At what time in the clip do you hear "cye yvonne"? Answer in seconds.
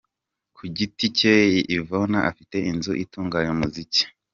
1.17-2.19